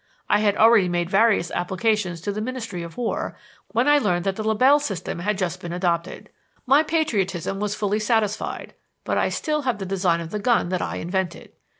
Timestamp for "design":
9.85-10.19